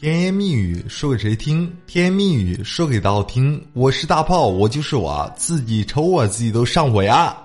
[0.00, 1.76] 甜言蜜语说给谁听？
[1.88, 3.60] 甜言蜜语说给道听。
[3.72, 7.36] 我是大炮，我就是我自己瞅我自己都上火呀。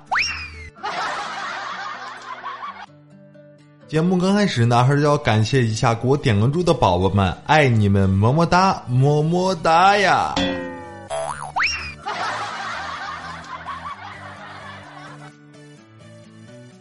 [3.87, 10.35] 节目刚开始呢，还是要感谢一下给我点关注的宝宝们，爱你们，么么哒，么么哒呀！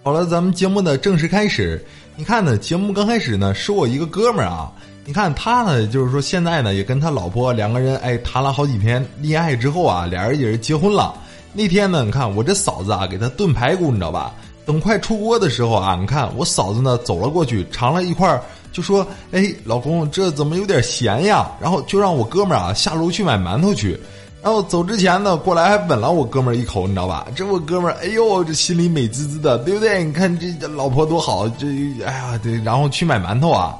[0.02, 1.82] 好了，咱们节目的正式开始。
[2.14, 4.70] 你看呢，节目刚开始呢，是我一个哥们儿啊。
[5.04, 11.12] 你看他呢，就是说现在呢，也跟他老婆两个人哎谈了好几天恋爱之后啊，俩人也是结婚了。
[11.52, 14.32] 那天呢，你看我这嫂子啊，给他炖排骨，你知道吧？
[14.64, 23.98] 等快出锅的时候啊，你看我嫂子呢走了过去，尝了一块，就说：“哎，老公，这怎么有点咸呀？”然后就让我哥们儿啊下楼去买馒头去。
[24.40, 27.26] 然后走之前呢，过来还吻了我哥们儿一口，你知道吧？
[27.34, 30.04] 这我哥们儿，哎呦，这心里美滋滋的，对不对？
[30.04, 31.66] 你看这老婆多好，这
[32.06, 33.76] 哎呀，对，然后去买馒头啊。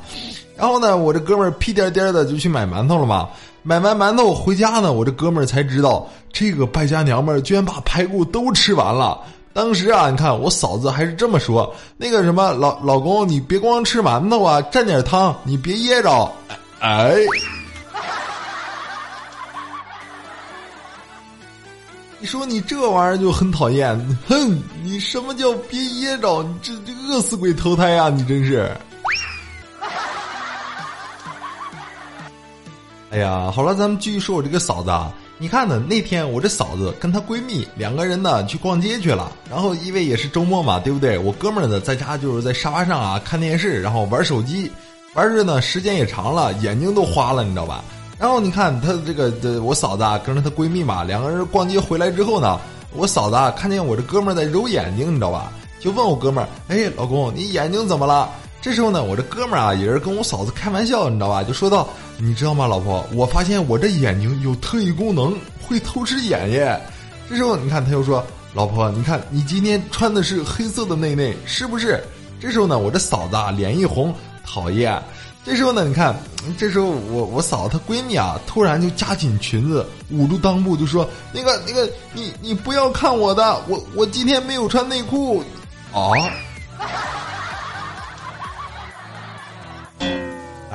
[0.57, 3.29] 然后呢，我这哥们儿屁颠颠的就去买馒头了嘛。
[3.63, 9.21] 买完馒头回家呢，我这哥们儿才知道，这个败家娘们儿居然把排骨都吃完了。
[9.53, 16.33] 当时啊，你看我嫂子还是这么说：“那个什么老老公，你别光吃馒头啊，蘸点汤，你别噎着。”
[16.81, 17.15] 哎。
[22.19, 24.63] 你说你这玩意儿就很讨厌，哼！
[24.83, 26.43] 你什么叫别噎着？
[26.43, 28.09] 你这这饿死鬼投胎呀！
[28.09, 28.71] 你真是。
[33.13, 35.13] 哎呀，好了，咱们继续说我这个嫂子啊。
[35.37, 41.19] 你看呢，那天我这嫂子跟她闺蜜两个人呢去逛街去了，然后因为也是周末嘛，对不对？
[41.19, 44.73] 我哥们儿呢在家就是在沙发上啊看电视，然后玩手机，
[45.13, 47.85] 玩着呢时间也长了，眼睛都花了，你知道吧？
[48.19, 52.59] 然后你看她这个，这我嫂子啊，跟着她闺蜜嘛，两个人逛街回来之后呢，
[52.95, 55.53] 我嫂子啊看见我这哥们儿在揉眼睛，你知道吧？
[55.79, 58.31] 就问我哥们儿：“哎，老公，你眼睛怎么了？”
[58.63, 61.43] 这时候呢，我这哥们儿啊也是跟我嫂子开玩笑，你知道吧？
[61.43, 63.05] 就说道：“你知道吗，老婆？
[63.13, 66.81] 我发现我这眼睛有特异功能，会偷吃眼耶。”
[67.29, 68.25] 这时候你看他又说
[68.55, 72.01] ：“老婆，你看你今天穿的是黑色的内内，是不是？”
[72.41, 74.15] 这时候呢，我这嫂子啊脸一红，
[74.47, 74.97] 讨厌。
[75.45, 76.15] 这时候呢，你看，
[76.57, 85.43] 这时候我我嫂子她闺蜜啊，突然就夹紧裙子，捂住裆部，就说：“那个那个，你你不要看我的，我我今天没有穿内裤。”
[85.93, 86.09] 啊！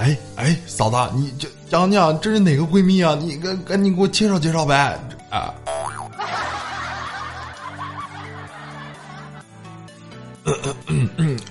[0.08, 3.14] 哎哎，嫂子，你这讲讲这是哪个闺蜜啊？
[3.22, 4.98] 你赶赶紧给我介绍介绍呗！
[5.30, 5.54] 啊！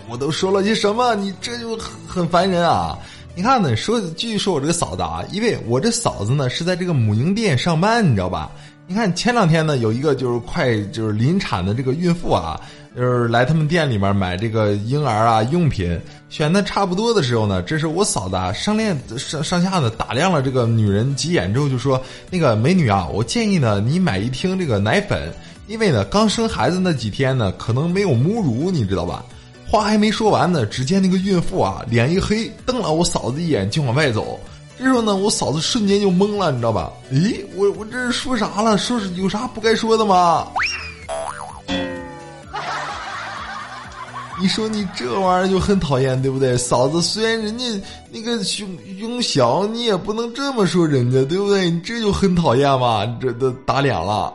[0.09, 1.15] 我都说了些什么？
[1.17, 2.99] 你这就很很烦人啊！
[3.35, 8.51] 你看呢，说继续说我这个嫂子啊，因为我这嫂子呢是在这个母婴店上班，你知道吧？
[8.87, 12.59] 你看前两天呢，有一个就是快就是临产的这个孕妇啊，
[12.97, 25.31] 就是来他们店里面买这个婴儿啊用品，选的差不多的时候呢，这是我嫂子啊上链上上下的打量了这个女人几眼之后，就说：“那个美女啊，我建议呢你买一听这个奶粉。”
[25.69, 29.23] 因为呢，刚生孩子那几天呢，可能没有母乳，你知道吧？
[29.69, 34.41] 话还没说完呢，只见那个孕妇啊，脸一黑，瞪了我嫂子一眼，就往外走。
[34.79, 36.91] 这时候呢，我嫂子瞬间就懵了，你知道吧？
[37.13, 38.79] 咦，我我这是说啥了？
[38.79, 40.47] 说是有啥不该说的吗？
[44.39, 46.57] 你说你这玩意儿就很讨厌，对不对？
[46.59, 47.65] 嫂子虽然人家
[48.13, 48.69] 那个胸
[49.01, 51.71] 胸小，你也不能这么说人家，对不对？
[51.71, 54.35] 你这就很讨厌嘛，这都打脸了。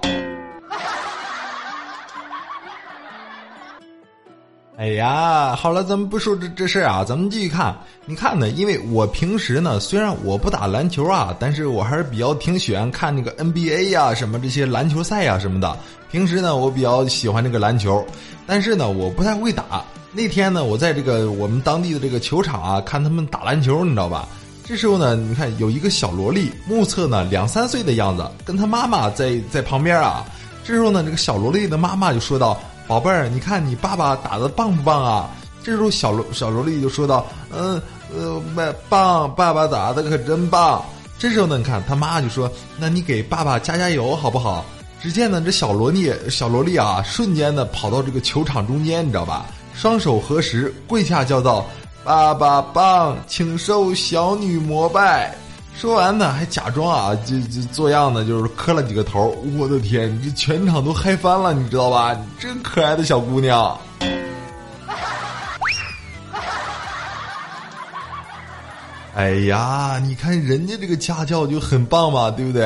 [4.81, 7.77] 哎呀，好了，咱们不说这这事儿啊，咱们继续看。
[8.07, 8.49] 你看呢？
[8.49, 15.77] 因为我平时呢，虽然我不打篮球啊，但是我还是比较挺喜欢看那个 NBA 呀，什么这些篮球赛呀什么的。
[16.09, 18.03] 平时呢，我比较喜欢这个篮球，
[18.47, 19.85] 但是呢，我不太会打。
[20.13, 24.27] 那天呢，我在这个我们当地的这个球场啊，看他们打篮球，你知道吧？
[24.65, 30.25] 这时候呢，你看有一个小萝莉，目测呢两三岁的样子，跟他妈妈在在旁边啊。
[30.63, 32.59] 这时候呢，这个小萝莉的妈妈就说道。
[32.91, 35.29] 宝贝儿，你看你爸爸打的棒不棒啊？
[35.63, 37.81] 这时候小萝小萝莉就说道：“嗯
[38.13, 40.83] 呃，棒，爸爸打的可真棒。”
[41.17, 44.65] 这时候呢，你看他妈就说：“那你给爸爸加加油好不好？”
[45.01, 49.45] 只见呢，这小萝莉小萝莉啊，瞬间的跑到这个球场中间，你知道吧？
[49.73, 51.65] 双手合十，跪下叫道
[52.03, 55.33] ：“爸爸棒，请受小女膜拜。”
[55.73, 59.35] 说完呢，还假装啊，就就做样子，就是磕了几个头。
[59.57, 62.15] 我的天，这全场都嗨翻了，你知道吧？
[62.37, 63.75] 真可爱的小姑娘。
[69.15, 72.63] 哎呀，你看人家这个家教就很棒嘛，对不对？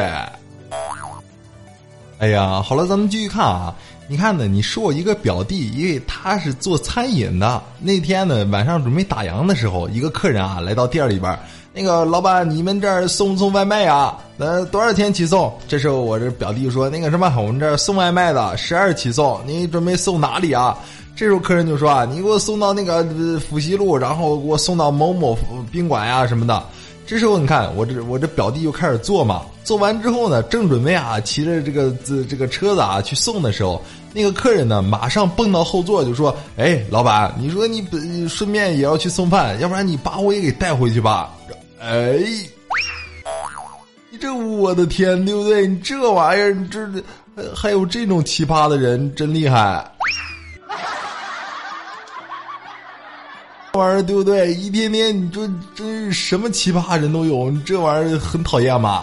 [2.17, 3.73] 哎呀，好了，咱们继续看啊。
[4.07, 7.63] 你看呢，你说我一个表弟，因为他是做餐饮的。
[7.79, 11.39] 那天呢，晚上准备打烊的时候，一个客人啊来到店里边。
[11.77, 14.17] 那个老板，你们这儿送不送外卖啊？
[14.37, 15.53] 那多少钱起送？
[15.67, 19.41] 这时候我这表弟说：“那个什么，我们这儿送外卖的，十二起送。
[19.45, 20.77] 你准备送哪里啊？”
[21.17, 23.03] 这时候客人就说：“啊，你给我送到那个
[23.41, 25.37] 福西路，然后给我送到某某
[25.69, 26.63] 宾馆呀什么的。”
[27.05, 29.41] 这时候你看，我这我这表弟又开始做嘛。
[29.65, 33.81] 做完之后呢，正准备啊骑着这个这这个车子啊去送的时候，
[34.13, 37.85] 那个客人呢马上蹦到后座就说：“哎，老板，你说你
[38.29, 41.33] 顺便也要去送饭，要不然你把我也给带回去吧。”
[41.85, 42.17] 哎，
[44.09, 45.67] 你这我的天，对不对？
[45.67, 46.83] 你这玩意儿，你这
[47.55, 49.87] 还有这种奇葩的人，真厉害！
[53.71, 54.51] 这玩意儿对不对？
[54.55, 59.01] 一天天，你说真是什么奇葩人都有，你这玩意儿很讨厌吧？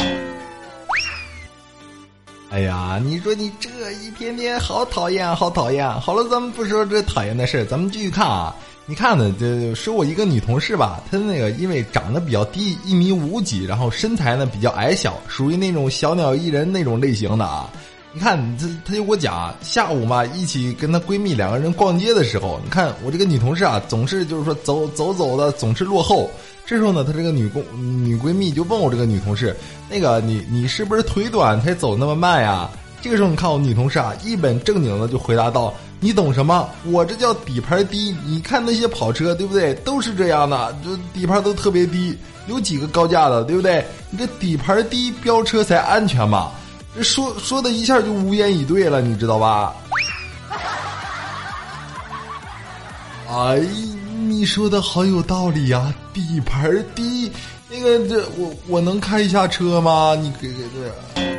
[2.50, 5.88] 哎呀，你说你这一天天好讨厌，好讨厌！
[6.00, 8.52] 好了，咱们不说这讨厌的事咱们继续看啊。
[8.84, 9.32] 你看呢？
[9.38, 17.70] 这说我一个女同事吧，她那个因为长得比较低，一米五几，然后身材呢比较矮小，属于那种小鸟依人那种类型的啊。
[18.12, 26.28] 你看，她她就给我讲，下午嘛，一起跟她闺蜜两个人逛街的时候，你看我这个女同事啊，总是就是说走走走的总是落后。
[26.66, 27.62] 这时候呢，她这个女工
[28.04, 29.56] 女闺蜜就问我这个女同事，
[29.88, 32.68] 那个你你是不是腿短才走那么慢呀？
[33.00, 35.72] 这个时候你看我女同事啊，一本正经的就回答道。
[36.04, 36.68] 你懂什么？
[36.84, 38.12] 我这叫底盘低。
[38.26, 39.72] 你看那些跑车，对不对？
[39.84, 42.18] 都是这样的，这底盘都特别低。
[42.48, 43.86] 有几个高价的，对不对？
[44.10, 46.50] 你这底盘低，飙车才安全嘛。
[46.96, 49.72] 这说说的一下就无言以对了，你知道吧？
[53.30, 53.60] 哎，
[54.26, 55.94] 你说的好有道理呀！
[56.12, 57.30] 底盘低，
[57.70, 60.16] 那个这我我能开一下车吗？
[60.20, 61.31] 你给给这。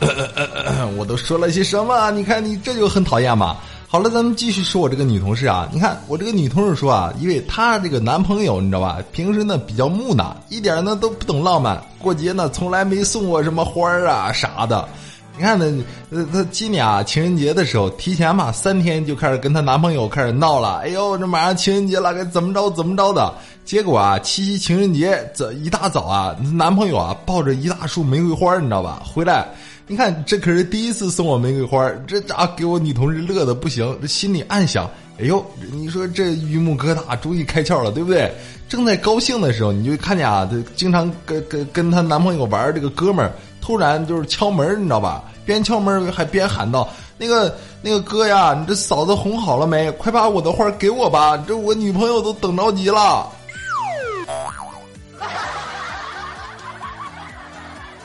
[0.96, 2.10] 我都说了些什么？
[2.12, 3.56] 你看你这就很讨厌嘛。
[3.86, 5.68] 好了，咱们继续说我这个女同事啊。
[5.72, 14.88] 你看我这个女同事说啊，因为她这个男朋友你知道吧，平时呢比较木讷，一点呢都不懂浪漫，过节呢从来没送过什么花啊啥的。
[15.36, 20.78] 你看呢，呃，她今年啊情人节的时候，提前嘛三天就开始跟她男朋友开始闹了。
[20.84, 23.34] 哎呦，这马上情人节了，该怎么着怎么着的。
[23.64, 29.48] 结果啊，七夕情人节这一大早啊，男朋友啊抱着一大束玫瑰花，你知道吧，回来。
[29.90, 33.98] 你看，这可是第一次送我玫瑰花，这咋给我女同事乐的不行？
[34.00, 34.88] 这心里暗想：
[35.18, 38.32] 哎呦，你说这榆木疙瘩终于开窍了，对不对？
[38.68, 45.24] 正在高兴的时候，你就看见啊，这经常跟跟跟她男朋友玩这个哥们儿，突然就是敲门，你知道吧？
[45.44, 46.88] 边敲门还边喊道
[47.18, 47.52] ：“那个
[47.82, 49.90] 那个哥呀，你这嫂子哄好了没？
[49.92, 53.26] 快把我的花给我吧，这我女朋友都等着急了。”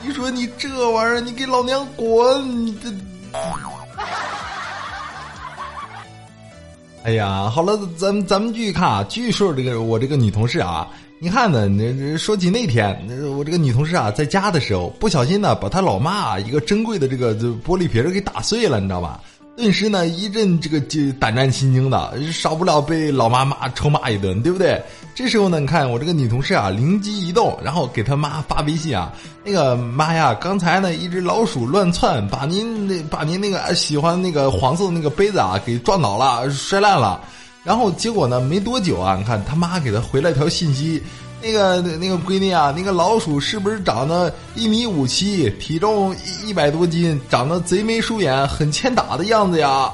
[0.06, 2.80] 你说你这玩意儿，你给老娘滚！
[2.80, 2.94] 这，
[7.04, 10.88] 哎呀，好了，咱咱们继续看啊，继续说这个我这个女同事啊，
[11.18, 12.96] 你看呢，那说起那天，
[13.36, 19.20] 我这个女同事啊，在家的时候，不小心呢，把她老妈一个珍贵的这个玻璃瓶给打碎了，你知道吧？
[19.58, 24.80] 顿时呢，一阵这个就胆战心惊的，少不了被老妈骂臭骂一顿，对不对？
[25.16, 29.14] 这时候呢，你看我这个女同事啊，灵机一动，然后给她妈发微信啊，
[29.46, 37.22] 那个妈呀，刚才呢一只老鼠乱窜，把您那把您那个喜欢那个黄色的那个杯子啊给撞倒了，摔烂了。
[37.64, 41.02] 然后结果呢，没多久啊，你看他妈给她回了一条信息。
[41.42, 49.90] 那个那个闺女啊， 那个老鼠是不是长得一米五七，体重一百多斤，长得贼眉鼠眼，很欠打的样子呀？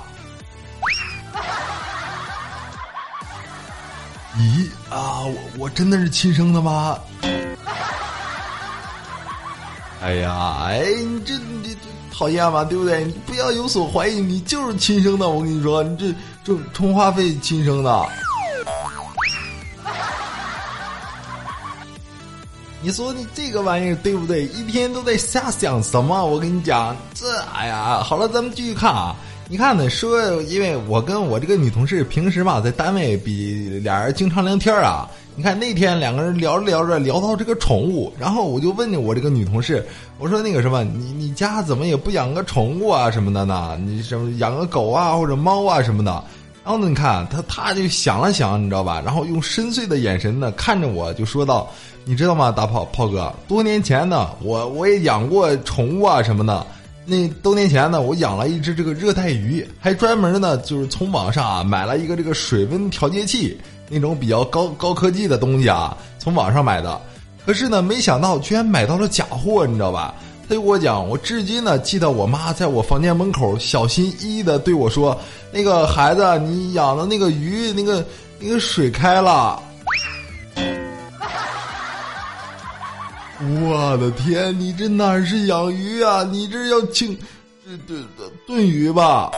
[5.61, 6.97] 我我真的是亲生的吗？
[10.01, 11.69] 哎呀，哎，你这你这
[12.11, 13.03] 讨厌吧，对不对？
[13.03, 15.29] 你不要有所怀疑，你就是亲生的。
[15.29, 16.11] 我跟你说，你这
[16.43, 18.05] 这充话费亲生的。
[22.81, 24.45] 你说你这个玩意儿对不对？
[24.45, 26.25] 一天都在瞎想什么？
[26.25, 29.15] 我跟你讲，这哎呀，好了，咱们继续看啊。
[29.47, 35.07] 你看呢，说因为我跟我这个女同事平时吧在单位比俩人经常聊天啊。
[35.35, 39.85] 你看那天两个人聊着聊着聊到这个宠物，然后我就问你我这个女同事，
[40.19, 43.79] 我说那个什么，你你家怎么也不养个宠物啊什么的呢？
[43.83, 46.11] 你什么养个狗啊或者猫啊什么的？
[46.63, 49.01] 然后呢，你看他他就想了想，你知道吧？
[49.03, 51.69] 然后用深邃的眼神呢看着我，就说道。
[52.03, 53.31] 你知道吗，大炮炮哥？
[53.47, 56.65] 多年前呢，我我也养过宠物啊什么的。
[57.05, 63.55] 那多年前呢，我养了一只这个热带鱼，还专门呢就是从网上啊买了一个这个水温调节器，
[63.91, 66.99] 那种比较高高科技的东西啊，从网上买的。
[67.45, 70.15] 可是呢，没想到居然买到了假货，你知道吧？
[70.47, 75.19] 他就跟我讲，我至今呢记得我妈在我房间门口小心翼翼的对我说
[75.51, 78.05] ：“那个孩子，你养的那个鱼，那个
[78.39, 79.61] 那个水开了。”
[83.41, 86.23] 我的天，你这哪是养鱼啊？
[86.23, 87.17] 你这要清，
[87.65, 89.31] 这这这炖鱼吧？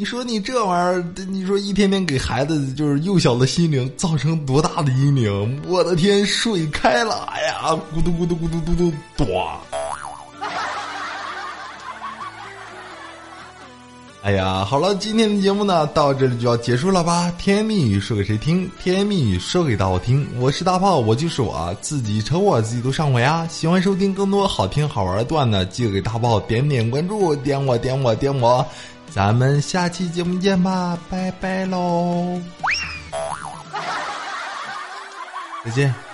[0.00, 5.60] 你说你这玩意儿，你说一天天给孩子就是幼小的心灵造成多大的阴影？
[5.66, 9.60] 我的天，水开了，哎呀，咕嘟咕嘟咕嘟嘟嘟，多。
[14.22, 17.32] 哎呀，好了，今天的节目呢到这里就要结束了吧？
[17.36, 18.70] 甜言蜜语说给谁听？
[18.80, 20.24] 甜言蜜语说给大伙听。
[20.38, 23.44] 我是大炮，我就是我自己，瞅我自己都上火呀！
[23.48, 28.64] 喜欢收听更多好听好玩的段子，记得给大炮点点关注，点我点我点我，
[29.10, 32.40] 咱们下期节目见吧，拜拜喽，
[35.64, 36.07] 再见。